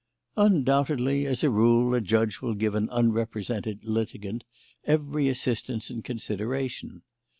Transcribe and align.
"Undoubtedly, 0.35 1.27
as 1.27 1.43
a 1.43 1.49
rule, 1.51 1.93
a 1.93 2.01
judge 2.01 2.41
will 2.41 2.55
give 2.55 2.73
an 2.73 2.89
unrepresented 2.91 3.85
litigant 3.85 4.43
every 4.83 5.29
assistance 5.29 5.91
and 5.91 6.03
consideration. 6.03 7.03